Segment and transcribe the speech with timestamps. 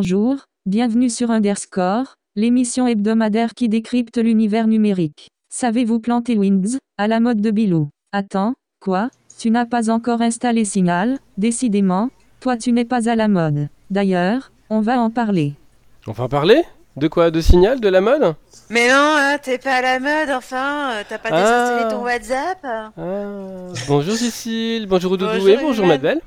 [0.00, 5.28] bonjour, bienvenue sur Underscore, l'émission hebdomadaire qui décrypte l'univers numérique.
[5.52, 7.90] Savez-vous planter Windows, à la mode de Bilou?
[8.10, 9.10] Attends, quoi?
[9.38, 12.08] Tu n'as pas encore installé Signal Décidément,
[12.40, 13.68] toi tu n'es pas à la mode.
[13.90, 15.52] D'ailleurs, on va en parler.
[16.06, 16.62] On va en parler?
[16.96, 17.30] De quoi?
[17.30, 18.34] De Signal De la mode?
[18.70, 21.90] Mais non, hein, t'es pas à la mode, enfin, euh, t'as pas désinstallé Ah.
[21.90, 22.58] ton WhatsApp?
[22.64, 22.90] Ah,
[23.86, 25.86] Bonjour Cécile, bonjour Doudou Bonjour, et bonjour.
[25.86, 26.22] Madbelle.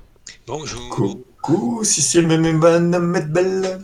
[0.46, 1.18] Bonjour.
[1.44, 2.90] Coucou, Cécile Méméban,
[3.28, 3.82] belle.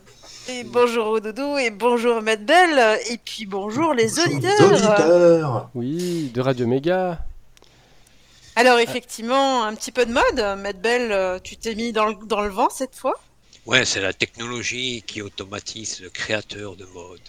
[0.47, 4.71] Et bonjour au doudou et bonjour Matt Belle et puis bonjour les Bonjour, auditeurs.
[4.71, 5.69] auditeurs.
[5.75, 7.19] Oui, de Radio Méga.
[8.55, 12.41] Alors effectivement, un petit peu de mode, Matt Belle, tu t'es mis dans le, dans
[12.41, 13.19] le vent cette fois?
[13.65, 17.19] Ouais, c'est la technologie qui automatise le créateur de mode.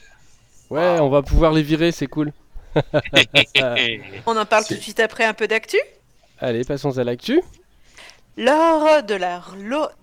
[0.71, 2.33] Ouais, on va pouvoir les virer, c'est cool.
[4.27, 5.79] On en parle C'est- tout de suite après un peu d'actu?
[6.39, 7.43] Allez, passons à l'actu.
[8.37, 9.43] Laure de la,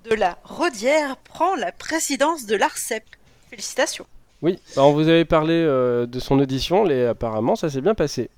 [0.09, 3.03] de la Rodière prend la présidence de l'ARCEP.
[3.49, 4.05] Félicitations.
[4.41, 7.95] Oui, bah, on vous avait parlé euh, de son audition, et apparemment ça s'est bien
[7.95, 8.29] passé.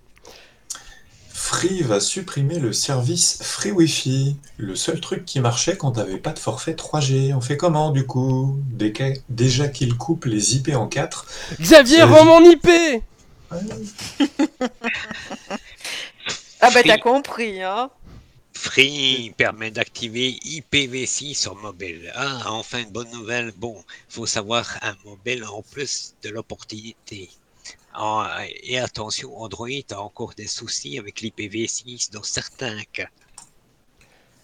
[1.29, 4.35] Free va supprimer le service Free Wi-Fi.
[4.57, 7.33] Le seul truc qui marchait quand t'avais pas de forfait 3G.
[7.33, 8.59] On fait comment du coup?
[9.29, 11.25] Déjà qu'il coupe les IP en 4.
[11.59, 12.67] Xavier, rends mon IP
[16.61, 17.89] Ah bah t'as compris, hein
[18.61, 22.11] Free permet d'activer IPv6 sur mobile.
[22.13, 23.53] Ah, enfin une bonne nouvelle.
[23.55, 27.29] Bon, faut savoir un mobile en plus de l'opportunité.
[27.93, 33.07] Ah, et attention, Android a encore des soucis avec l'IPv6 dans certains cas.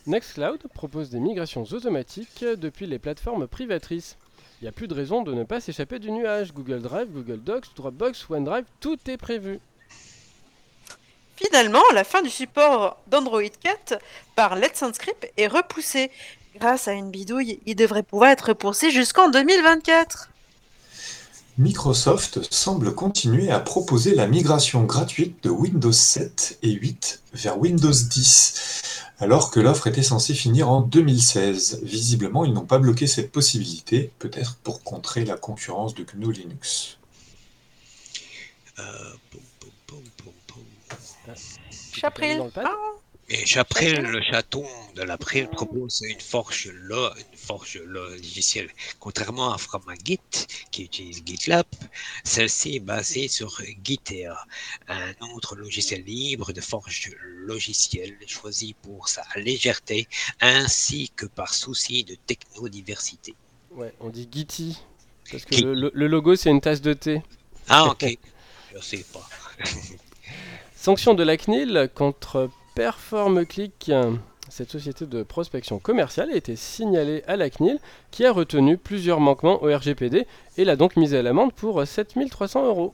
[0.07, 4.17] Nextcloud propose des migrations automatiques depuis les plateformes privatrices.
[4.61, 6.53] Il n'y a plus de raison de ne pas s'échapper du nuage.
[6.53, 9.59] Google Drive, Google Docs, Dropbox, OneDrive, tout est prévu.
[11.35, 13.99] Finalement, la fin du support d'Android 4
[14.35, 16.09] par Let's Encrypt est repoussée.
[16.57, 20.29] Grâce à une bidouille, il devrait pouvoir être repoussé jusqu'en 2024.
[21.57, 27.91] Microsoft semble continuer à proposer la migration gratuite de Windows 7 et 8 vers Windows
[27.91, 31.79] 10, alors que l'offre était censée finir en 2016.
[31.83, 36.97] Visiblement, ils n'ont pas bloqué cette possibilité, peut-être pour contrer la concurrence de GNU Linux.
[38.79, 38.83] Euh,
[41.99, 42.37] Chapril.
[42.37, 42.75] Dans le pad Ah,
[43.29, 48.69] Et Chapril, le chaton de l'April, propose une forge, lo- une forge logicielle.
[48.99, 50.19] Contrairement à Fromagit,
[50.71, 51.65] qui utilise GitLab,
[52.23, 54.35] celle-ci est basée sur Gitea,
[54.87, 60.07] un autre logiciel libre de forge logicielle choisi pour sa légèreté
[60.39, 63.33] ainsi que par souci de technodiversité.
[63.71, 64.77] Ouais, on dit Gitty.
[65.31, 67.23] Parce que le- le logo c'est une tasse de thé.
[67.67, 68.05] Ah, ok.
[68.75, 69.27] Je sais pas.
[70.85, 73.91] Sanction de la CNIL contre PerformClick.
[74.49, 77.79] Cette société de prospection commerciale a été signalée à la CNIL
[78.11, 82.67] qui a retenu plusieurs manquements au RGPD et l'a donc mise à l'amende pour 7300
[82.67, 82.93] euros.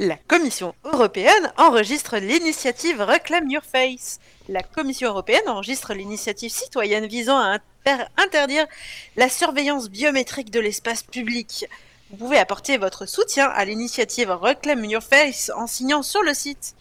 [0.00, 4.18] La Commission européenne enregistre l'initiative Reclaim Your Face.
[4.48, 8.66] La Commission européenne enregistre l'initiative citoyenne visant à inter- interdire
[9.14, 11.66] la surveillance biométrique de l'espace public.
[12.14, 16.76] Vous pouvez apporter votre soutien à l'initiative Reclaim Your Face en signant sur le site.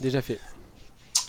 [0.00, 0.38] Déjà fait.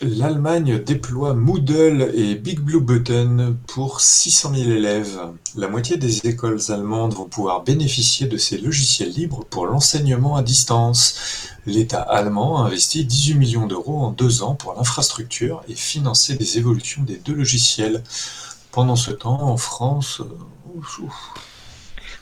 [0.02, 5.18] L'Allemagne déploie Moodle et Big Blue Button pour 600 000 élèves.
[5.56, 10.44] La moitié des écoles allemandes vont pouvoir bénéficier de ces logiciels libres pour l'enseignement à
[10.44, 11.48] distance.
[11.66, 16.58] L'État allemand a investi 18 millions d'euros en deux ans pour l'infrastructure et financer les
[16.58, 18.04] évolutions des deux logiciels.
[18.74, 20.26] Pendant ce temps, en France, euh,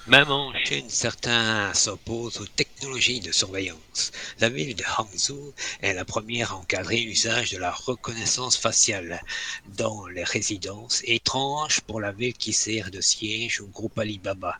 [0.08, 4.14] Même en Chine, certains s'opposent aux technologies de surveillance.
[4.40, 9.22] La ville de Hangzhou est la première à encadrer l'usage de la reconnaissance faciale
[9.78, 14.56] dans les résidences, étrange pour la ville qui sert de siège au groupe Alibaba,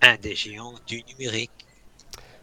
[0.00, 1.50] un des géants du numérique.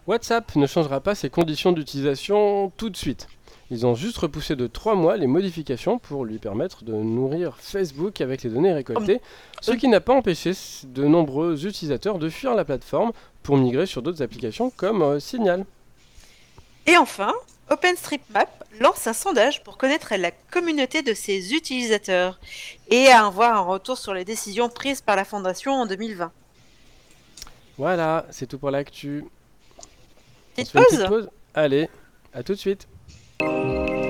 [0.06, 3.28] WhatsApp ne changera pas ses conditions d'utilisation tout de suite.
[3.74, 8.22] Ils ont juste repoussé de 3 mois les modifications pour lui permettre de nourrir Facebook
[8.22, 9.20] avec les données récoltées,
[9.62, 10.52] ce qui n'a pas empêché
[10.84, 15.66] de nombreux utilisateurs de fuir la plateforme pour migrer sur d'autres applications comme euh, Signal.
[16.86, 17.34] Et enfin,
[17.72, 22.40] OpenStreetMap lance un sondage pour connaître la communauté de ses utilisateurs
[22.92, 26.32] et avoir un retour sur les décisions prises par la Fondation en 2020.
[27.80, 29.26] Voilà, c'est tout pour l'actu.
[30.56, 31.90] Petite pause Allez,
[32.36, 32.88] à tout de suite.
[33.46, 34.03] Thank you.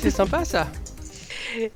[0.00, 0.68] C'est sympa ça.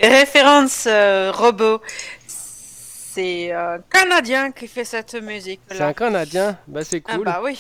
[0.01, 1.81] Référence euh, robot.
[2.27, 5.61] C'est un Canadien qui fait cette musique.
[5.71, 7.25] C'est un Canadien, bah c'est Ah cool.
[7.25, 7.59] bah oui.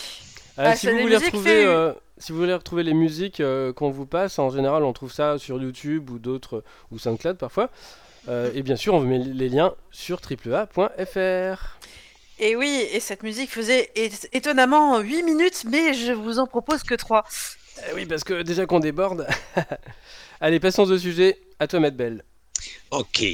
[0.58, 3.72] Euh, bah, si, vous voulez retrouver, fait- euh, si vous voulez retrouver les musiques euh,
[3.72, 7.70] qu'on vous passe, en général on trouve ça sur YouTube ou d'autres, ou SoundCloud parfois.
[8.28, 11.78] Euh, et bien sûr on vous met les liens sur triplea.fr.
[12.40, 13.90] Et oui, et cette musique faisait
[14.32, 17.24] étonnamment 8 minutes, mais je vous en propose que 3.
[17.90, 19.26] Eh oui, parce que déjà qu'on déborde.
[20.40, 21.38] Allez, passons au sujet.
[21.58, 22.24] À toi, Matt Bell.
[22.90, 23.24] Ok,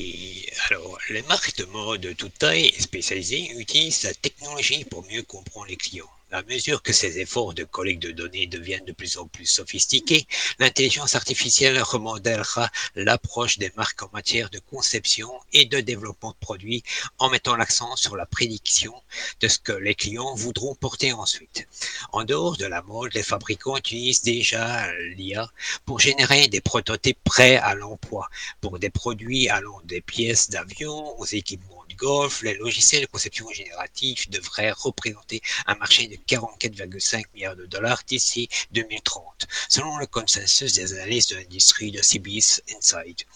[0.70, 5.66] alors les marques de mode de toute taille spécialisées utilisent la technologie pour mieux comprendre
[5.66, 6.10] les clients.
[6.32, 10.28] À mesure que ces efforts de collecte de données deviennent de plus en plus sophistiqués,
[10.60, 16.84] l'intelligence artificielle remodèlera l'approche des marques en matière de conception et de développement de produits
[17.18, 18.94] en mettant l'accent sur la prédiction
[19.40, 21.66] de ce que les clients voudront porter ensuite.
[22.12, 25.50] En dehors de la mode, les fabricants utilisent déjà l'IA
[25.84, 28.28] pour générer des prototypes prêts à l'emploi
[28.60, 34.28] pour des produits allant des pièces d'avion aux équipements golf, les logiciels de conception générative
[34.30, 40.94] devraient représenter un marché de 44,5 milliards de dollars d'ici 2030, selon le consensus des
[40.94, 43.26] analystes de l'industrie de CBS Insight.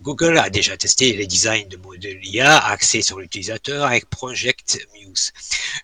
[0.00, 5.32] Google a déjà testé les designs de modèles IA axés sur l'utilisateur avec Project Muse,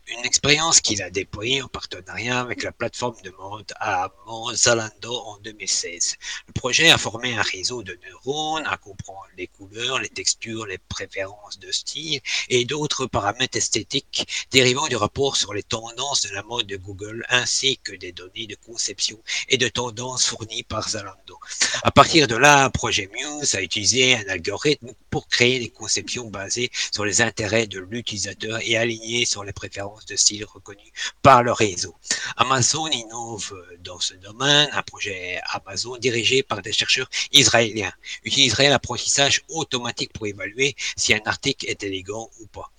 [0.08, 4.10] une expérience qu'il a déployée en partenariat avec la plateforme de mode à
[4.54, 6.16] Zalando en 2016.
[6.48, 10.78] Le projet a formé un réseau de neurones à comprendre les couleurs, les textures, les
[10.78, 11.99] préférences de style
[12.48, 17.24] et d'autres paramètres esthétiques dérivant du rapport sur les tendances de la mode de Google
[17.28, 21.38] ainsi que des données de conception et de tendances fournies par Zalando.
[21.82, 26.70] À partir de là, Projet Muse a utilisé un algorithme pour créer des conceptions basées
[26.92, 30.92] sur les intérêts de l'utilisateur et alignées sur les préférences de style reconnues
[31.22, 31.94] par le réseau.
[32.40, 34.70] Amazon innove dans ce domaine.
[34.72, 37.92] Un projet Amazon dirigé par des chercheurs israéliens
[38.24, 42.72] utiliserait l'apprentissage automatique pour évaluer si un article est élégant ou pas.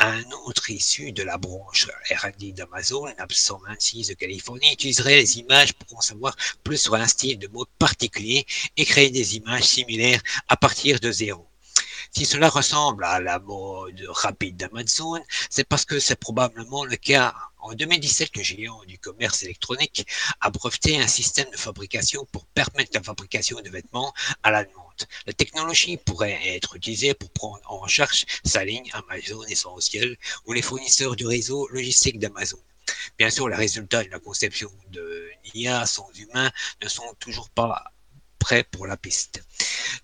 [0.00, 5.74] Un autre issu de la branche R&D d'Amazon, Lab 126 de Californie, utiliserait les images
[5.74, 6.34] pour en savoir
[6.64, 8.44] plus sur un style de mode particulier
[8.76, 11.46] et créer des images similaires à partir de zéro.
[12.14, 17.34] Si cela ressemble à la mode rapide d'Amazon, c'est parce que c'est probablement le cas.
[17.58, 20.06] En 2017, le géant du commerce électronique
[20.42, 25.06] a breveté un système de fabrication pour permettre la fabrication de vêtements à la demande.
[25.26, 30.60] La technologie pourrait être utilisée pour prendre en charge sa ligne Amazon Essentiel ou les
[30.60, 32.58] fournisseurs du réseau logistique d'Amazon.
[33.18, 36.50] Bien sûr, les résultats de la conception de l'IA sans humains
[36.82, 37.91] ne sont toujours pas
[38.42, 39.44] prêts pour la piste.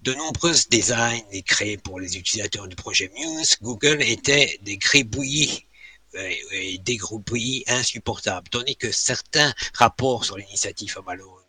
[0.00, 5.66] De nombreux designs créés pour les utilisateurs du projet Muse, Google étaient des gribouillis
[6.52, 11.47] et des gribouillis insupportables, tandis que certains rapports sur l'initiative Amazon,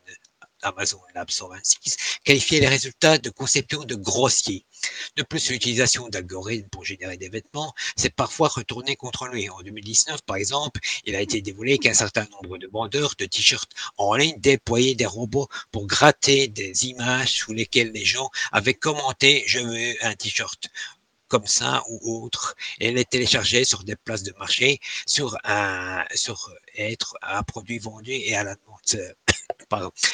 [0.62, 4.66] Amazon Lab 126 qualifiaient les résultats de conception de grossiers.
[5.16, 9.50] De plus, l'utilisation d'algorithmes pour générer des vêtements s'est parfois retournée contre lui.
[9.50, 13.72] En 2019, par exemple, il a été dévoilé qu'un certain nombre de vendeurs de t-shirts
[13.98, 19.44] en ligne déployaient des robots pour gratter des images sous lesquelles les gens avaient commenté
[19.48, 20.70] «je veux un t-shirt»
[21.30, 26.04] comme ça ou autre, et les téléchargeaient sur des places de marché, sur un,
[26.76, 29.16] être un produit vendu et à la demande.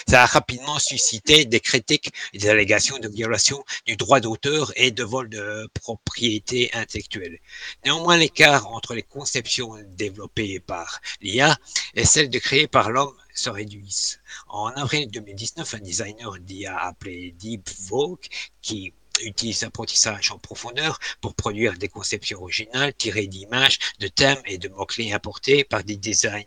[0.08, 4.92] Ça a rapidement suscité des critiques et des allégations de violation du droit d'auteur et
[4.92, 7.40] de vol de propriété intellectuelle.
[7.86, 11.58] Néanmoins, l'écart entre les conceptions développées par l'IA
[11.96, 14.20] et celles de créées par l'homme se réduisent.
[14.48, 18.26] En avril 2019, un designer d'IA appelé Deep Vogue,
[18.62, 24.58] qui utilise l'apprentissage en profondeur pour produire des conceptions originales tirées d'images, de thèmes et
[24.58, 26.46] de mots-clés importés par des designers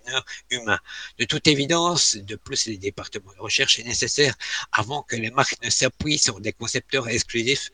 [0.51, 0.81] humains.
[1.19, 4.35] De toute évidence, de plus, les départements de recherche est nécessaire
[4.73, 7.71] avant que les marques ne s'appuient sur des concepteurs exclusifs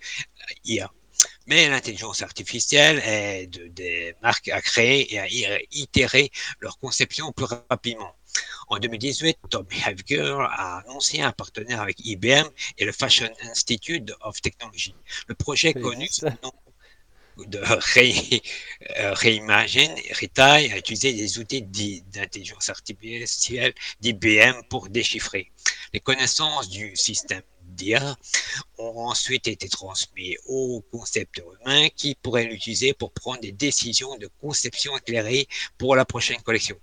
[0.65, 0.91] IA.
[1.47, 8.15] Mais l'intelligence artificielle aide des marques à créer et à itérer leur conception plus rapidement.
[8.69, 14.41] En 2018, Tom Haviger a annoncé un partenaire avec IBM et le Fashion Institute of
[14.41, 14.95] Technology.
[15.29, 16.53] Le projet connu sous le nom
[17.37, 17.59] de
[19.15, 25.51] Reimagine Retail a utilisé des outils d'intelligence artificielle d'IBM pour déchiffrer
[25.95, 28.17] les connaissances du système d'IA
[28.79, 34.29] ont ensuite été transmis au concepteur humain qui pourrait l'utiliser pour prendre des décisions de
[34.41, 35.47] conception éclairées
[35.79, 36.77] pour la prochaine collection.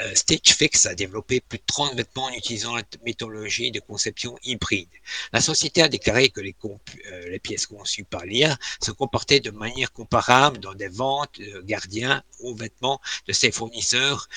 [0.00, 4.38] Euh, Stitch Fix a développé plus de 30 vêtements en utilisant la méthodologie de conception
[4.44, 4.88] hybride.
[5.32, 9.50] La société a déclaré que les, euh, les pièces conçues par l'IA se comportaient de
[9.50, 14.28] manière comparable dans des ventes euh, gardiens aux vêtements de ses fournisseurs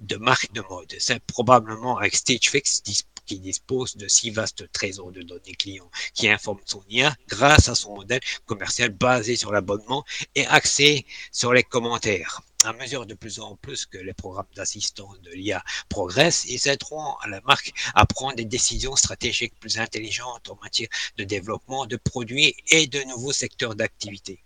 [0.00, 0.94] de marques de mode.
[0.98, 2.82] C'est probablement avec Stitch Fix
[3.26, 7.74] qui dispose de si vastes trésors de données clients qui informent son IA grâce à
[7.74, 10.04] son modèle commercial basé sur l'abonnement
[10.34, 15.20] et axé sur les commentaires à mesure de plus en plus que les programmes d'assistance
[15.20, 20.58] de l'IA progressent, ils aideront la marque à prendre des décisions stratégiques plus intelligentes en
[20.62, 24.40] matière de développement de produits et de nouveaux secteurs d'activité.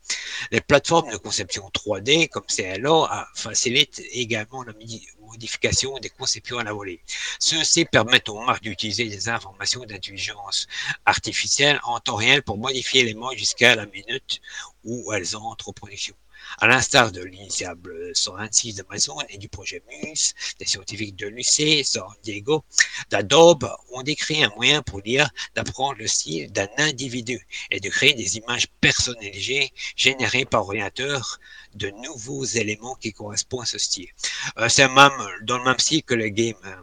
[0.51, 4.75] Les plateformes de conception 3D comme CLO facilitent également la
[5.21, 7.01] modification des conceptions à la volée.
[7.39, 10.67] Ceux-ci permettent aux marques d'utiliser des informations d'intelligence
[11.07, 14.41] artificielle en temps réel pour modifier les modes jusqu'à la minute
[14.85, 16.15] où elles entrent en production.
[16.59, 22.05] À l'instar de l'initiable 126 d'Amazon et du projet MUS, des scientifiques de l'UC, San
[22.23, 22.65] Diego,
[23.11, 28.15] d'Adobe ont décrit un moyen pour l'IA d'apprendre le style d'un individu et de créer
[28.15, 31.39] des images personnalisées générées par ordinateur
[31.75, 34.09] de nouveaux éléments qui correspondent à ce style.
[34.59, 34.87] Euh, c'est
[35.43, 36.57] dans le même style que le game.
[36.65, 36.75] Euh,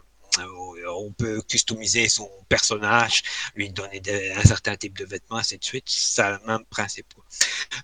[0.98, 3.22] on peut customiser son personnage,
[3.54, 4.00] lui donner
[4.32, 5.84] un certain type de vêtements, ainsi de suite.
[5.86, 7.12] C'est le même principe.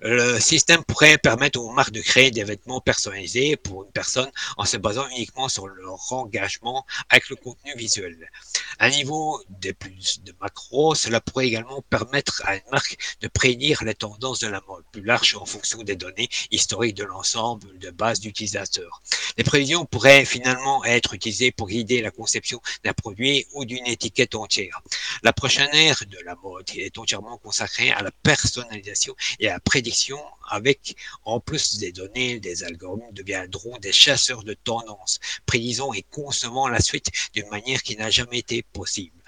[0.01, 4.65] Le système pourrait permettre aux marques de créer des vêtements personnalisés pour une personne en
[4.65, 8.31] se basant uniquement sur leur engagement avec le contenu visuel.
[8.79, 13.85] À niveau de plus de macro, cela pourrait également permettre à une marque de prédire
[13.85, 17.91] les tendances de la mode plus large en fonction des données historiques de l'ensemble de
[17.91, 19.03] bases d'utilisateurs.
[19.37, 24.81] Les prévisions pourraient finalement être utilisées pour guider la conception d'un ou d'une étiquette entière.
[25.23, 29.61] La prochaine ère de la mode est entièrement consacrée à la personnalisation et à la
[29.61, 30.19] prédiction
[30.49, 36.69] avec, en plus des données, des algorithmes deviendront des chasseurs de tendances, prédisant et concevant
[36.69, 39.23] la suite d'une manière qui n'a jamais été possible.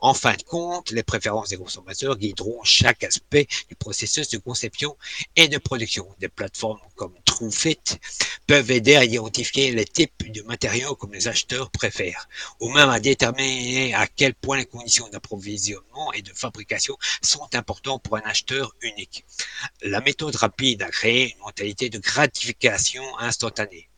[0.00, 4.96] En fin de compte, les préférences des consommateurs guideront chaque aspect du processus de conception
[5.36, 6.06] et de production.
[6.18, 7.14] Des plateformes comme
[8.46, 12.28] Peuvent aider à identifier les types de matériaux que les acheteurs préfèrent,
[12.58, 18.02] ou même à déterminer à quel point les conditions d'approvisionnement et de fabrication sont importantes
[18.02, 19.24] pour un acheteur unique.
[19.82, 23.89] La méthode rapide a créé une mentalité de gratification instantanée.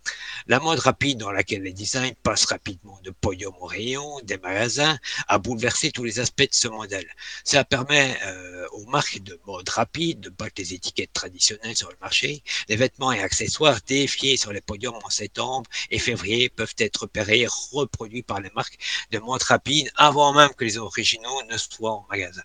[0.47, 4.99] La mode rapide dans laquelle les designs passent rapidement de podium au rayon, des magasins,
[5.29, 7.09] a bouleversé tous les aspects de ce modèle.
[7.45, 11.97] Ça permet euh, aux marques de mode rapide de battre les étiquettes traditionnelles sur le
[12.01, 12.43] marché.
[12.69, 17.47] Les vêtements et accessoires défiés sur les podiums en septembre et février peuvent être repérés
[17.73, 18.79] reproduits par les marques
[19.11, 22.43] de mode rapide avant même que les originaux ne soient en magasin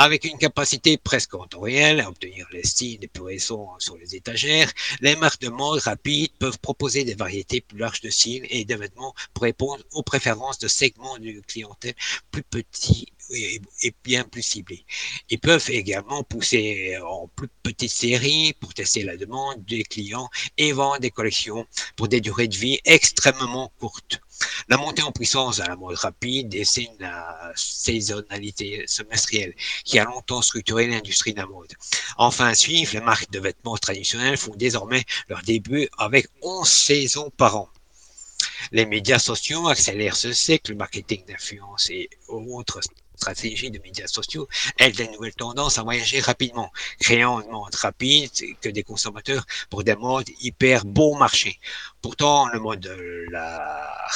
[0.00, 4.72] avec une capacité presque réel à obtenir les styles les plus récents sur les étagères,
[5.02, 8.74] les marques de mode rapides peuvent proposer des variétés plus larges de styles et de
[8.76, 11.94] vêtements pour répondre aux préférences de segments de clientèle
[12.30, 13.60] plus petits et,
[14.02, 14.86] bien plus ciblés.
[15.28, 20.72] Ils peuvent également pousser en plus petites séries pour tester la demande des clients et
[20.72, 21.66] vendre des collections
[21.96, 24.22] pour des durées de vie extrêmement courtes.
[24.68, 29.54] La montée en puissance à la mode rapide dessine la saisonnalité semestrielle
[29.84, 31.72] qui a longtemps structuré l'industrie de la mode.
[32.16, 37.56] Enfin, suivre, les marques de vêtements traditionnels font désormais leur début avec 11 saisons par
[37.56, 37.68] an.
[38.72, 42.80] Les médias sociaux accélèrent ce cycle, le marketing d'influence et autres
[43.20, 44.48] stratégies de médias sociaux
[44.78, 48.30] aident les nouvelles tendances à voyager rapidement, créant une mode rapide
[48.62, 51.58] que des consommateurs pour des modes hyper bon marché.
[52.02, 52.86] Pourtant, le mode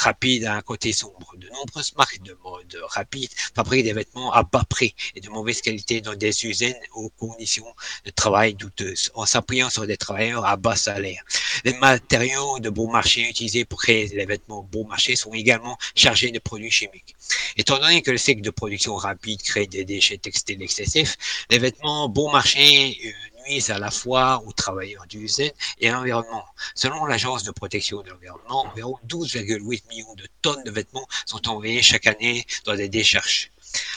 [0.05, 1.29] rapide a un côté sombre.
[1.37, 5.61] De nombreuses marques de mode rapide fabriquent des vêtements à bas prix et de mauvaise
[5.61, 7.71] qualité dans des usines aux conditions
[8.05, 11.23] de travail douteuses, en s'appuyant sur des travailleurs à bas salaire.
[11.63, 16.31] Les matériaux de bon marché utilisés pour créer les vêtements bon marché sont également chargés
[16.31, 17.15] de produits chimiques.
[17.57, 21.17] Étant donné que le cycle de production rapide crée des déchets textiles excessifs,
[21.49, 23.09] les vêtements bon marché euh,
[23.47, 26.45] nuisent à la fois aux travailleurs d'usine et à l'environnement.
[26.73, 31.81] Selon l'Agence de protection de l'environnement, environ 12,8 millions de tonnes de vêtements sont envoyées
[31.81, 33.51] chaque année dans des décharges.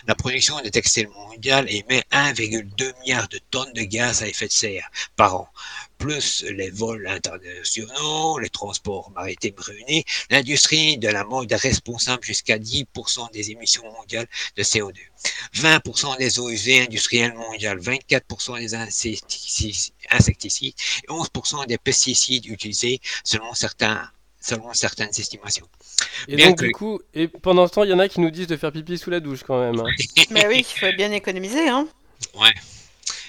[0.07, 4.53] La production de textiles mondiale émet 1,2 milliard de tonnes de gaz à effet de
[4.53, 5.49] serre par an.
[5.99, 12.57] Plus les vols internationaux, les transports maritimes réunis, l'industrie de la mode est responsable jusqu'à
[12.57, 14.95] 10% des émissions mondiales de CO2.
[15.55, 23.53] 20% des eaux usées industrielles mondiales, 24% des insecticides et 11% des pesticides utilisés selon
[23.55, 24.09] certains
[24.41, 25.69] selon certaines estimations.
[26.29, 28.47] Et donc, du coup, et pendant ce temps, il y en a qui nous disent
[28.47, 29.81] de faire pipi sous la douche quand même.
[29.81, 29.91] Hein.
[30.31, 31.69] Mais oui, il faut bien économiser.
[31.69, 31.89] Hein.
[32.35, 32.55] Ouais.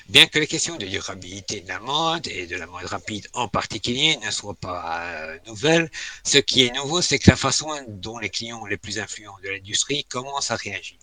[0.09, 3.47] Bien que les questions de durabilité de la mode et de la mode rapide en
[3.47, 5.91] particulier ne soient pas euh, nouvelles,
[6.23, 9.49] ce qui est nouveau, c'est que la façon dont les clients les plus influents de
[9.49, 10.97] l'industrie commencent à réagir.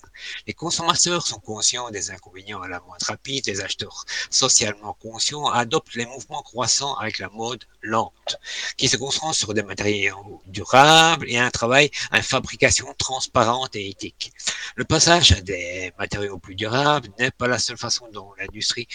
[0.46, 3.46] Les consommateurs sont conscients des inconvénients à la mode rapide.
[3.46, 8.38] Les acheteurs socialement conscients adoptent les mouvements croissants avec la mode lente,
[8.76, 13.88] qui se concentre sur des matériaux durables et un travail à une fabrication transparente et
[13.88, 14.32] éthique.
[14.74, 18.88] Le passage à des matériaux plus durables n'est pas la seule façon dont l'industrie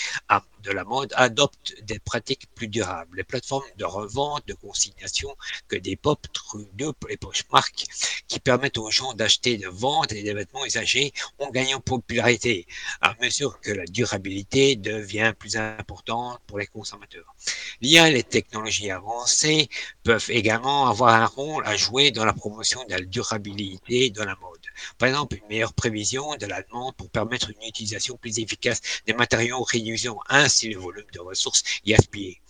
[0.64, 3.18] de la mode adopte des pratiques plus durables.
[3.18, 5.36] Les plateformes de revente, de consignation,
[5.68, 7.86] que des pop, Trudeau et Poshmark,
[8.28, 12.68] qui permettent aux gens d'acheter, de vendre des vêtements usagés, ont gagné en popularité
[13.02, 17.36] à mesure que la durabilité devient plus importante pour les consommateurs.
[17.82, 19.70] L'IA et les technologies avancées
[20.04, 24.36] peuvent également avoir un rôle à jouer dans la promotion de la durabilité de la
[24.36, 24.61] mode.
[24.98, 29.14] Par exemple, une meilleure prévision de la demande pour permettre une utilisation plus efficace des
[29.14, 32.42] matériaux réduisant ainsi le volume de ressources gaspillées.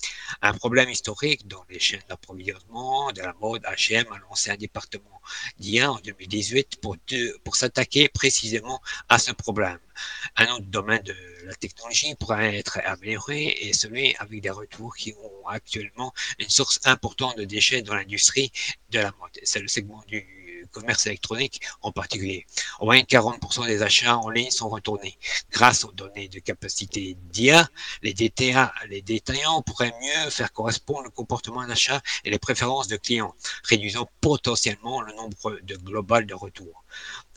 [0.42, 5.22] Un problème historique dans les chaînes d'approvisionnement de la mode, H&M a lancé un département
[5.60, 6.98] d'IA en 2018 pour,
[7.44, 9.80] pour s'attaquer précisément à ce problème.
[10.36, 11.16] Un autre domaine de
[11.46, 16.80] la technologie pourrait être amélioré et celui avec des retours qui ont actuellement une source
[16.86, 18.52] importante de déchets dans l'industrie
[18.90, 19.32] de la mode.
[19.44, 20.41] C'est le segment du
[20.72, 22.46] commerce électronique en particulier.
[22.80, 25.18] Au moins 40% des achats en ligne sont retournés.
[25.52, 27.68] Grâce aux données de capacité d'IA,
[28.02, 32.98] les, DTA, les détaillants pourraient mieux faire correspondre le comportement d'achat et les préférences de
[32.98, 36.84] clients, réduisant potentiellement le nombre de global de retours.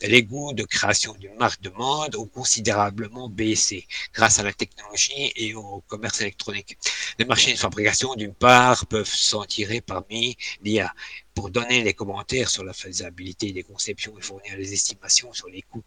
[0.01, 5.31] Les goûts de création d'une marque de mode ont considérablement baissé grâce à la technologie
[5.35, 6.77] et au commerce électronique.
[7.17, 10.93] Les marchés de fabrication, d'une part, peuvent s'en tirer parmi l'IA
[11.35, 15.61] pour donner les commentaires sur la faisabilité des conceptions et fournir les estimations sur les
[15.61, 15.83] coûts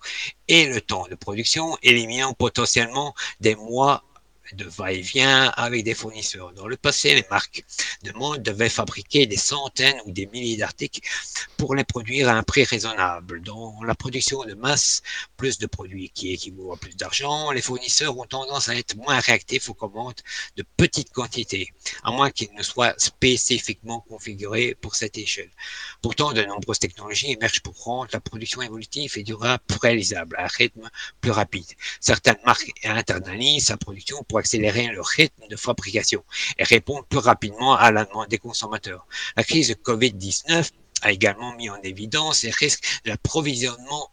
[0.46, 4.04] et le temps de production, éliminant potentiellement des mois
[4.52, 6.52] de va-et-vient avec des fournisseurs.
[6.52, 7.64] Dans le passé, les marques
[8.02, 11.00] de mode devaient fabriquer des centaines ou des milliers d'articles
[11.56, 13.42] pour les produire à un prix raisonnable.
[13.42, 15.02] Dans la production de masse,
[15.36, 19.18] plus de produits qui équivaut à plus d'argent, les fournisseurs ont tendance à être moins
[19.20, 20.20] réactifs aux commandes
[20.56, 25.50] de petites quantités, à moins qu'ils ne soient spécifiquement configurés pour cette échelle.
[26.02, 30.48] Pourtant, de nombreuses technologies émergent pour rendre la production évolutive et durable réalisable à un
[30.48, 30.88] rythme
[31.20, 31.66] plus rapide.
[32.00, 36.24] Certaines marques internalisent sa production pour accélérer le rythme de fabrication
[36.58, 39.06] et répondre plus rapidement à la demande des consommateurs.
[39.36, 40.70] La crise de Covid-19
[41.02, 44.10] a également mis en évidence les risques d'approvisionnement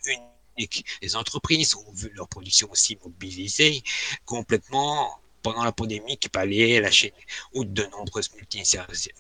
[0.58, 0.86] unique.
[1.02, 3.84] Les entreprises ont vu leur production aussi mobilisée
[4.26, 7.12] complètement pendant la pandémie qui palliait la chaîne
[7.54, 8.32] où de nombreuses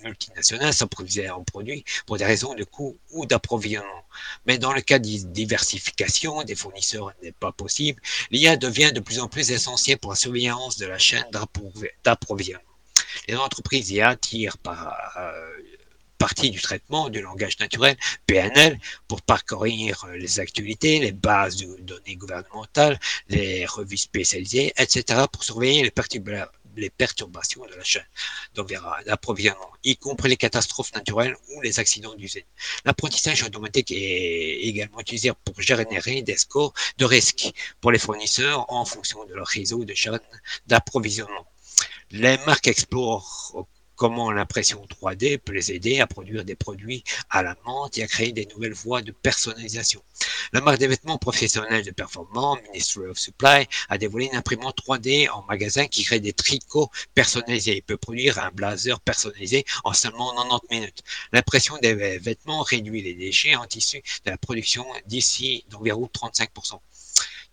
[0.03, 4.03] multinationales s'approvisionnaient en produits pour des raisons de coût ou d'approvisionnement.
[4.47, 9.19] Mais dans le cas de diversification des fournisseurs n'est pas possible, l'IA devient de plus
[9.19, 11.27] en plus essentielle pour la surveillance de la chaîne
[12.03, 12.63] d'approvisionnement.
[13.27, 15.51] Les entreprises IA tirent par euh,
[16.27, 21.67] partie du traitement du langage naturel, PNL, pour parcourir euh, les actualités, les bases de
[21.91, 22.97] données gouvernementales,
[23.29, 28.09] les revues spécialisées, etc., pour surveiller les, perturbations de la chaîne
[29.07, 32.49] d'approvisionnement, y compris les catastrophes naturelles ou les accidents d'usine.
[32.85, 37.43] L'apprentissage automatique est également utilisé pour générer des scores de risque
[37.81, 40.27] pour les fournisseurs en fonction de leur réseau de chaînes
[40.65, 41.45] d'approvisionnement.
[42.09, 47.55] Les marques explorent comment l'impression 3D peut les aider à produire des produits à la
[47.65, 50.01] menthe et à créer des nouvelles voies de personnalisation.
[50.53, 55.29] La marque des vêtements professionnels de performance, Ministry of Supply, a dévoilé une imprimante 3D
[55.29, 60.33] en magasin qui crée des tricots personnalisés et peut produire un blazer personnalisé en seulement
[60.35, 61.03] 90 minutes.
[61.31, 66.79] L'impression des vêtements réduit les déchets en tissu de la production d'ici d'environ 35%.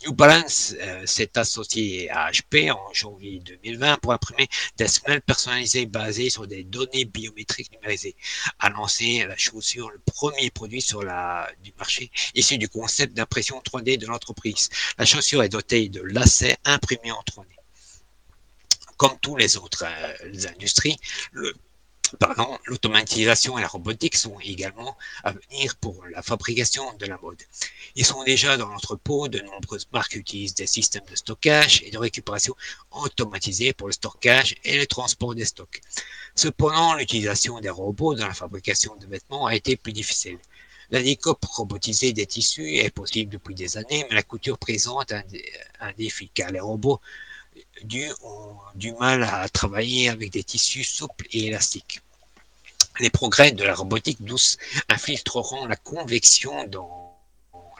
[0.05, 5.87] New Balance euh, s'est associé à HP en janvier 2020 pour imprimer des semelles personnalisées
[5.87, 8.17] basées sur des données biométriques numérisées,
[8.59, 13.61] a lancé la chaussure, le premier produit sur la, du marché issu du concept d'impression
[13.61, 14.71] 3D de l'entreprise.
[14.99, 17.47] La chaussure est dotée de lacets imprimés en 3D.
[18.97, 20.97] Comme tous les autres euh, industries,
[21.33, 21.55] le
[22.19, 27.43] pardon, l'automatisation et la robotique sont également à venir pour la fabrication de la mode.
[27.95, 31.99] Ils sont déjà dans l'entrepôt, de nombreuses marques utilisent des systèmes de stockage et de
[31.99, 32.55] récupération
[32.91, 35.81] automatisés pour le stockage et le transport des stocks.
[36.35, 40.39] Cependant, l'utilisation des robots dans la fabrication de vêtements a été plus difficile.
[40.91, 45.23] La découpe robotisée des tissus est possible depuis des années, mais la couture présente un,
[45.81, 47.01] un défi car les robots
[48.23, 52.01] ont du mal à travailler avec des tissus souples et élastiques.
[53.01, 57.02] Les progrès de la robotique douce infiltreront la convection dans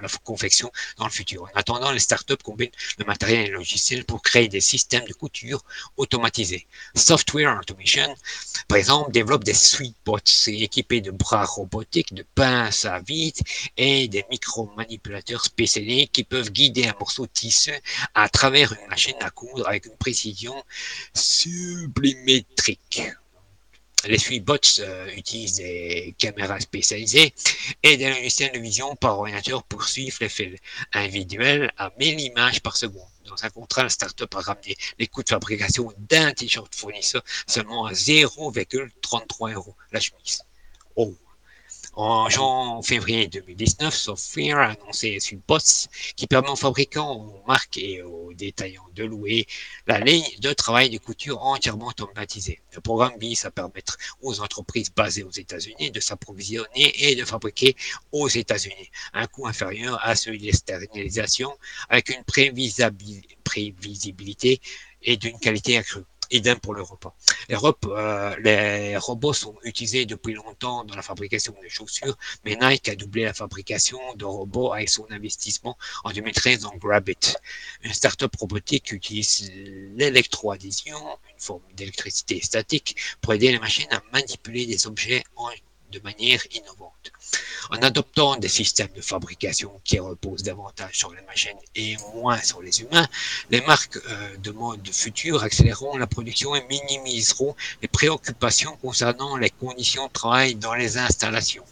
[0.03, 1.45] la confection dans le futur.
[1.45, 5.13] En attendant, les startups combinent le matériel et le logiciel pour créer des systèmes de
[5.13, 5.65] couture
[5.97, 6.67] automatisés.
[6.95, 8.15] Software Automation,
[8.69, 13.39] par exemple, développe des sweetbots équipés de bras robotiques, de pinces à vide
[13.77, 17.73] et des micro-manipulateurs spécialisés qui peuvent guider un morceau de tissu
[18.15, 20.63] à travers une machine à coudre avec une précision
[21.15, 23.03] sublimétrique.
[24.05, 27.33] Les Sweetbots euh, utilisent des caméras spécialisées
[27.83, 30.59] et des logiciels de vision par ordinateur pour suivre les fils
[30.93, 33.07] individuels à 1000 images par seconde.
[33.27, 37.87] Dans un contrat, la startup a ramené les coûts de fabrication d'un t-shirt fournisseur seulement
[37.87, 40.43] à 0,33 euros la chemise.
[40.97, 41.15] Oh,
[41.95, 48.03] en janvier, février 2019, Software a annoncé Sweetbots qui permet aux fabricants, aux marques et
[48.03, 49.47] aux détaillants de louer
[49.87, 52.63] la ligne de travail de couture entièrement automatisée.
[52.75, 57.77] Le programme vise à permettre aux entreprises basées aux États-Unis de s'approvisionner et de fabriquer
[58.11, 61.53] aux États-Unis, un coût inférieur à celui de l'externalisation
[61.91, 64.61] avec une prévisibilité
[65.03, 67.07] et d'une qualité accrue idem pour l'Europe.
[67.49, 72.89] L'Europe, euh, les robots sont utilisés depuis longtemps dans la fabrication des chaussures, mais Nike
[72.89, 77.35] a doublé la fabrication de robots avec son investissement en 2013 dans Grabit,
[77.83, 79.53] une start-up robotique qui utilise
[79.97, 85.25] l'électroadhésion, une forme d'électricité statique, pour aider les machines à manipuler des objets
[85.93, 87.13] de manière innovante.
[87.71, 92.61] En adoptant des systèmes de fabrication qui reposent davantage sur les machines et moins sur
[92.61, 93.07] les humains,
[93.51, 99.51] les marques euh, de mode futur accéléreront la production et minimiseront les préoccupations concernant les
[99.51, 101.65] conditions de travail dans les installations.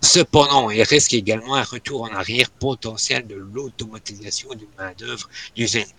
[0.00, 5.92] Cependant, il risque également un retour en arrière potentiel de l'automatisation d'une main-d'œuvre d'usine,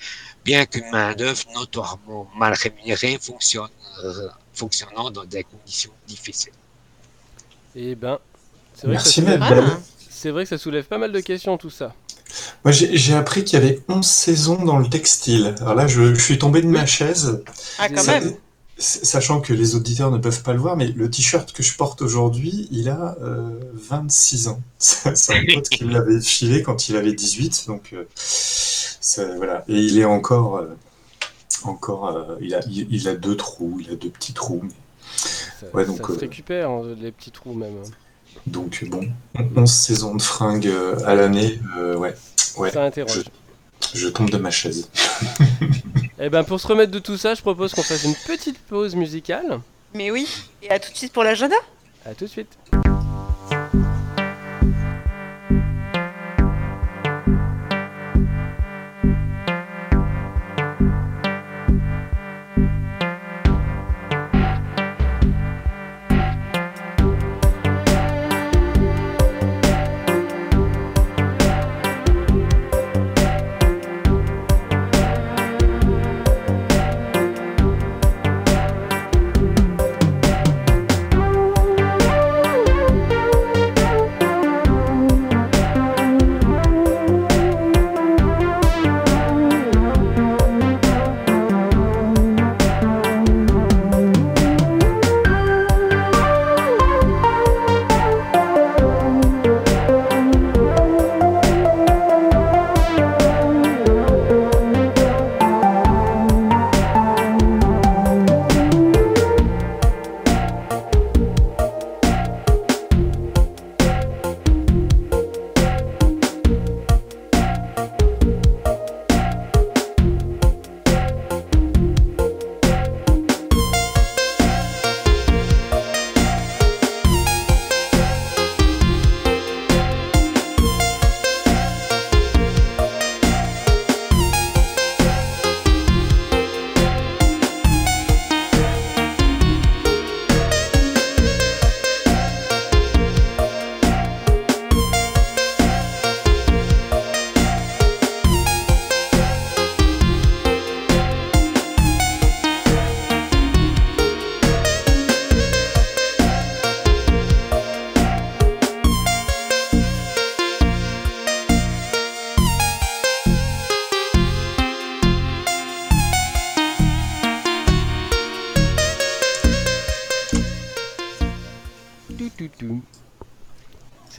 [0.43, 3.69] bien qu'une main-d'œuvre notoirement mal rémunérée fonctionne,
[4.03, 6.53] euh, fonctionnant dans des conditions difficiles.
[7.75, 8.19] Eh ben,
[8.73, 9.79] c'est Merci, soulève- Ah.
[10.31, 11.93] Vrai que ça soulève pas mal de questions tout ça.
[12.63, 15.53] Moi, j'ai appris qu'il y avait 11 saisons dans le textile.
[15.61, 17.43] Alors là, je, je suis tombé de ma chaise.
[17.77, 18.33] Ah, quand même.
[18.77, 22.01] Sachant que les auditeurs ne peuvent pas le voir, mais le t-shirt que je porte
[22.01, 24.59] aujourd'hui, il a euh, 26 ans.
[24.79, 29.63] C'est un pote qui me l'avait filé quand il avait 18, donc euh, ça- voilà.
[29.69, 30.75] Et il est encore, euh,
[31.63, 34.61] encore, euh, il a, il, il a deux trous, il a deux petits trous.
[34.63, 34.69] mais-
[35.15, 37.83] Ça, Ouais, ça donc, se euh, récupère, hein, les petits trous même.
[38.47, 39.07] Donc bon,
[39.55, 42.13] 11 saisons de fringues euh, à l'année, euh, ouais,
[42.57, 42.71] ouais.
[42.71, 43.23] Ça interroge.
[43.93, 44.89] Je tombe de ma chaise.
[46.17, 48.95] Eh ben, pour se remettre de tout ça, je propose qu'on fasse une petite pause
[48.95, 49.59] musicale.
[49.93, 50.25] Mais oui.
[50.63, 51.57] Et à tout de suite pour l'agenda.
[52.05, 52.47] À tout de suite.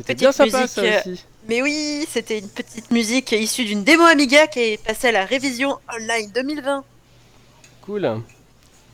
[0.06, 1.24] C'était Petite bien sympa ça musique, aussi.
[1.48, 5.24] Mais oui, c'était une petite musique issue d'une démo Amiga qui est passée à la
[5.24, 6.84] révision online 2020.
[7.82, 8.22] Cool.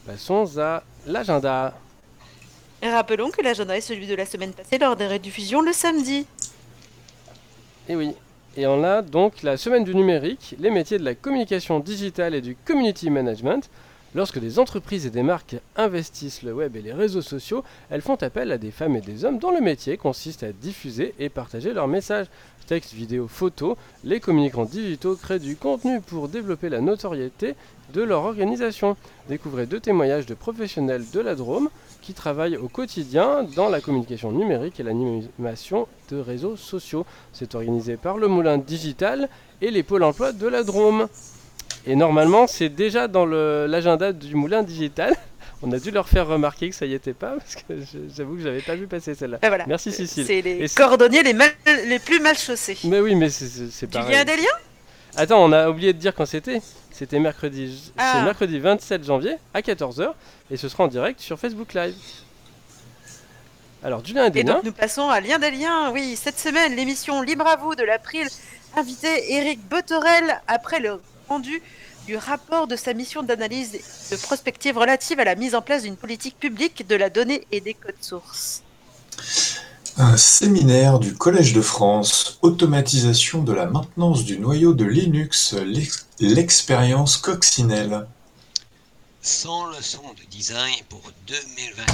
[0.07, 1.75] Passons à l'agenda.
[2.83, 6.27] Rappelons que l'agenda est celui de la semaine passée lors des rediffusions le samedi.
[7.91, 8.15] Et oui.
[8.57, 12.41] Et on a donc la semaine du numérique, les métiers de la communication digitale et
[12.41, 13.69] du community management.
[14.15, 18.17] Lorsque des entreprises et des marques investissent le web et les réseaux sociaux, elles font
[18.17, 21.73] appel à des femmes et des hommes dont le métier consiste à diffuser et partager
[21.73, 22.27] leurs messages.
[22.67, 27.55] Texte, vidéo, photos, les communicants digitaux créent du contenu pour développer la notoriété
[27.95, 28.97] de leur organisation.
[29.29, 31.71] Découvrez deux témoignages de professionnels de la Drôme
[32.03, 37.07] qui travaillent au quotidien dans la communication numérique et l'animation de réseaux sociaux.
[37.33, 39.31] C'est organisé par le Moulin Digital
[39.63, 41.09] et les pôles emploi de la Drôme.
[41.87, 45.15] Et normalement, c'est déjà dans l'agenda du Moulin Digital.
[45.65, 47.75] On a dû leur faire remarquer que ça y était pas, parce que
[48.17, 49.39] j'avoue que j'avais pas vu passer celle-là.
[49.43, 49.65] Voilà.
[49.69, 50.27] Merci Cécile.
[50.27, 51.53] C'est les cordonniers les, mal-
[51.87, 52.77] les plus mal chaussés.
[52.85, 54.11] Mais oui, mais c'est- c'est Tu pareil.
[54.11, 54.59] viens des liens
[55.17, 56.61] Attends, on a oublié de dire quand c'était.
[56.91, 58.15] C'était mercredi, Ah.
[58.17, 60.15] c'est mercredi 27 janvier à 14h
[60.51, 61.95] et ce sera en direct sur Facebook Live.
[63.85, 64.55] Alors, du lien et des Et liens.
[64.55, 65.91] donc nous passons à Lien des liens.
[65.93, 68.27] Oui, cette semaine, l'émission Libre à vous de l'April
[68.77, 71.01] invitait Eric Botorel après le
[71.33, 71.63] rendu
[72.07, 73.73] du rapport de sa mission d'analyse
[74.11, 77.61] de prospective relative à la mise en place d'une politique publique de la donnée et
[77.61, 78.63] des codes sources.
[79.97, 86.07] Un séminaire du Collège de France, automatisation de la maintenance du noyau de Linux, l'ex-
[86.21, 88.07] l'expérience coccinelle.
[89.23, 91.85] Sans leçon de design pour 2021.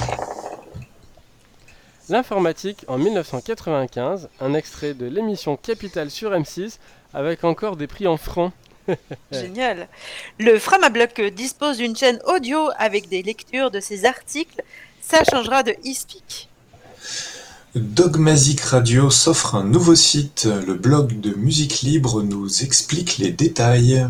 [2.09, 6.79] L'informatique en 1995, un extrait de l'émission Capital sur M6
[7.13, 8.53] avec encore des prix en francs.
[9.33, 9.89] Génial.
[10.39, 14.63] Le Framablock dispose d'une chaîne audio avec des lectures de ses articles.
[15.01, 16.49] Ça changera de e-speak.
[17.75, 20.49] Dogmazic Radio s'offre un nouveau site.
[20.67, 24.09] Le blog de musique libre nous explique les détails.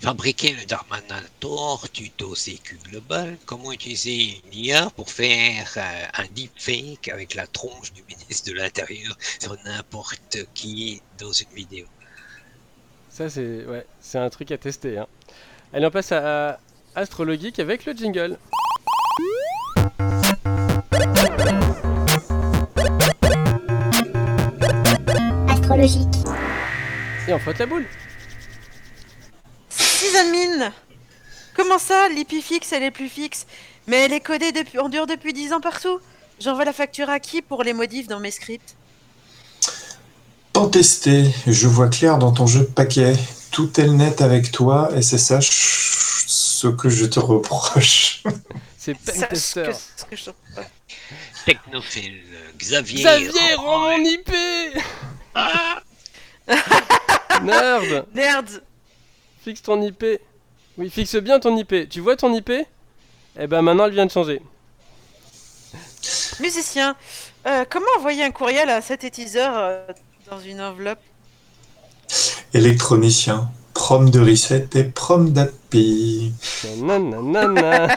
[0.00, 7.08] Fabriquer le Darmanator, tuto sécu global, comment utiliser une IA pour faire euh, un deepfake
[7.08, 11.86] avec la tronche du ministre de l'Intérieur sur n'importe qui dans une vidéo?
[13.18, 14.96] Ça, c'est ouais, c'est un truc à tester.
[14.96, 15.08] Hein.
[15.72, 16.60] Allez, on passe à,
[16.94, 18.38] Astrologique avec le jingle.
[25.48, 26.14] astrologique,
[27.26, 27.86] Et on frotte la boule.
[29.68, 30.72] Sysadmin
[31.56, 33.48] Comment ça, l'IPFix, elle est plus fixe?
[33.88, 35.98] Mais elle est codée depuis, en dur depuis 10 ans partout
[36.38, 38.76] J'envoie la facture à qui pour les modifs dans mes scripts?
[40.62, 43.14] Pentester, je vois clair dans ton jeu de paquet.
[43.52, 48.24] Tout est net avec toi et c'est ça ce que je te reproche.
[48.76, 49.70] C'est Pentester.
[50.10, 50.30] je-
[51.46, 52.22] Technophile,
[52.58, 53.04] Xavier.
[53.04, 54.30] Xavier, rends mon IP
[57.44, 58.62] Nerd Merde
[59.44, 60.04] Fixe ton IP.
[60.76, 61.88] Oui, fixe bien ton IP.
[61.88, 62.50] Tu vois ton IP
[63.38, 64.42] Eh ben maintenant, elle vient de changer.
[66.40, 66.96] Musicien,
[67.46, 69.86] euh, comment envoyer un courriel à un synthétiseur euh,
[70.30, 70.98] dans une enveloppe
[72.54, 76.32] Électronicien, prom de reset et prom d'API.
[76.78, 77.88] Nanana.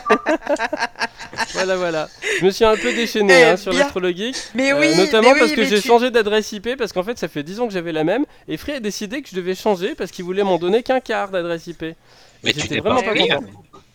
[1.53, 2.09] voilà, voilà.
[2.39, 4.35] Je me suis un peu déchaîné Eh hein, sur l'astrologique.
[4.53, 6.91] Mais Euh, oui notamment mais oui, parce que mais j'ai tu- changé d'adresse IP parce
[6.91, 9.29] qu'en fait ça fait 10 ans que j'avais la même et Free a décidé que
[9.29, 11.83] je devais changer parce qu'il voulait m'en donner qu'un quart d'adresse IP.
[11.83, 11.95] Et
[12.43, 13.27] Mais tu n'es pas pas free.
[13.29, 13.43] content.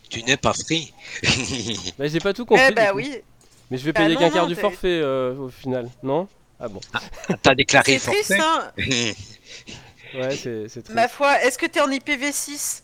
[0.09, 0.93] Tu n'es pas free.
[1.99, 2.65] Bah, j'ai pas tout compris.
[2.69, 3.13] Eh bah oui
[3.71, 6.29] Mais je vais Bah payer non, qu'un quart non, du forfait euh, au final, non?
[6.59, 6.81] Ah bon.
[7.43, 8.73] T'as déclaré C'est triste, hein
[10.15, 10.91] Ouais, c'est triste.
[10.91, 12.83] Ma foi, est-ce que t'es en IPv6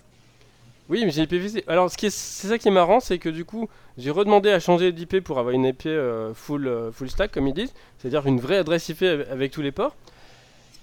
[0.88, 1.64] Oui, mais j'ai IPv6.
[1.66, 4.50] Alors, ce qui est, c'est ça qui est marrant, c'est que du coup, j'ai redemandé
[4.50, 7.72] à changer d'IP pour avoir une IP euh, full, euh, full stack, comme ils disent,
[7.98, 9.94] c'est-à-dire une vraie adresse IP avec, avec tous les ports.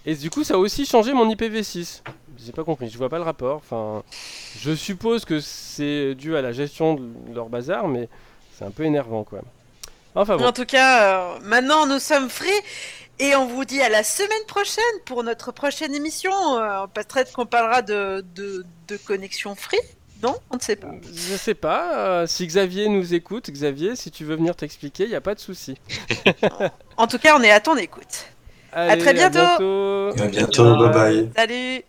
[0.05, 2.01] Et du coup, ça a aussi changé mon IPv6.
[2.43, 3.57] J'ai pas compris, je vois pas le rapport.
[3.57, 4.03] Enfin,
[4.57, 8.07] je suppose que c'est dû à la gestion de leur bazar, mais
[8.57, 9.41] c'est un peu énervant, quoi.
[10.27, 12.63] En tout cas, euh, maintenant nous sommes frais
[13.19, 16.31] et on vous dit à la semaine prochaine pour notre prochaine émission.
[16.93, 19.77] Peut-être qu'on parlera de, de, de connexion free.
[20.21, 20.91] Non, on ne sait pas.
[21.13, 21.97] Je ne sais pas.
[21.97, 25.33] Euh, si Xavier nous écoute, Xavier, si tu veux venir t'expliquer, il n'y a pas
[25.33, 25.77] de souci.
[26.97, 28.25] en tout cas, on est à ton écoute.
[28.73, 29.39] Allez, à très bientôt.
[29.39, 30.21] Bientôt.
[30.21, 30.77] À bientôt.
[30.77, 31.19] Bye bye.
[31.19, 31.83] Euh, salut.